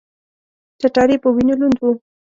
ټټر 0.79 1.07
یې 1.13 1.17
په 1.23 1.29
وینو 1.35 1.55
لوند 1.59 1.77
و. 1.81 1.85